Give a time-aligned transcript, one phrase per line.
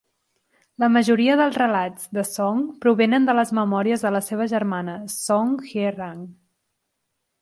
[0.83, 5.55] La majoria dels relats de Song provenen de les memòries de la seva germana, Song
[5.69, 6.25] Hye-rang.